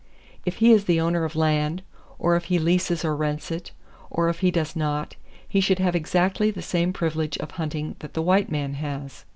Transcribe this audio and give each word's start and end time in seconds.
If 0.47 0.55
he 0.55 0.71
is 0.71 0.85
the 0.85 0.99
owner 0.99 1.25
of 1.25 1.35
land, 1.35 1.83
or 2.17 2.35
if 2.35 2.45
he 2.45 2.57
leases 2.57 3.05
or 3.05 3.15
rents 3.15 3.51
it, 3.51 3.69
or 4.09 4.29
if 4.29 4.39
he 4.39 4.49
does 4.49 4.75
not, 4.75 5.15
he 5.47 5.61
should 5.61 5.77
have 5.77 5.95
exactly 5.95 6.49
the 6.49 6.63
same 6.63 6.91
privilege 6.91 7.37
of 7.37 7.51
hunting 7.51 7.95
that 7.99 8.15
the 8.15 8.21
white 8.23 8.49
man 8.51 8.73
has. 8.73 9.25